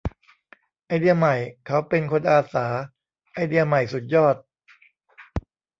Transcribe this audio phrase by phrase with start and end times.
[0.85, 2.67] ไอเดียใหม่ เขาเป็นคนอาสา
[3.33, 4.35] ไอเดียใหม่สุดยอด